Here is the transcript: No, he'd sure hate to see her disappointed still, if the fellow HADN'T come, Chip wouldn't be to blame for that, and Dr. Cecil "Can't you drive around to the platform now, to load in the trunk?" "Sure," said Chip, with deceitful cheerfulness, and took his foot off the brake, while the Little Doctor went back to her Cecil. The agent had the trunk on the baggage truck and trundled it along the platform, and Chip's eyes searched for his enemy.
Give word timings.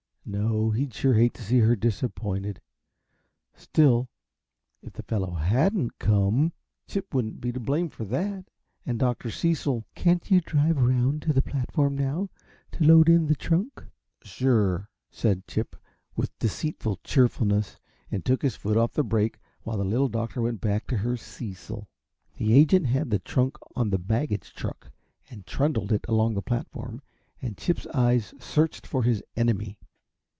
No, 0.23 0.69
he'd 0.69 0.93
sure 0.93 1.15
hate 1.15 1.33
to 1.33 1.41
see 1.41 1.59
her 1.59 1.75
disappointed 1.75 2.61
still, 3.55 4.07
if 4.81 4.93
the 4.93 5.01
fellow 5.03 5.31
HADN'T 5.31 5.89
come, 5.97 6.53
Chip 6.87 7.13
wouldn't 7.13 7.41
be 7.41 7.51
to 7.51 7.59
blame 7.59 7.89
for 7.89 8.05
that, 8.05 8.45
and 8.85 8.97
Dr. 8.99 9.29
Cecil 9.31 9.83
"Can't 9.95 10.29
you 10.31 10.39
drive 10.39 10.77
around 10.77 11.23
to 11.23 11.33
the 11.33 11.41
platform 11.41 11.95
now, 11.97 12.29
to 12.73 12.83
load 12.83 13.09
in 13.09 13.25
the 13.27 13.35
trunk?" 13.35 13.83
"Sure," 14.23 14.89
said 15.09 15.47
Chip, 15.47 15.75
with 16.15 16.37
deceitful 16.39 16.99
cheerfulness, 17.03 17.77
and 18.11 18.23
took 18.23 18.43
his 18.43 18.55
foot 18.55 18.77
off 18.77 18.93
the 18.93 19.03
brake, 19.03 19.37
while 19.63 19.77
the 19.79 19.83
Little 19.83 20.07
Doctor 20.07 20.39
went 20.41 20.61
back 20.61 20.85
to 20.87 20.97
her 20.97 21.17
Cecil. 21.17 21.89
The 22.37 22.53
agent 22.53 22.85
had 22.85 23.09
the 23.09 23.19
trunk 23.19 23.57
on 23.75 23.89
the 23.89 23.99
baggage 23.99 24.53
truck 24.53 24.91
and 25.31 25.45
trundled 25.47 25.91
it 25.91 26.05
along 26.07 26.35
the 26.35 26.41
platform, 26.43 27.01
and 27.41 27.57
Chip's 27.57 27.87
eyes 27.87 28.33
searched 28.39 28.85
for 28.87 29.01
his 29.03 29.21
enemy. 29.35 29.77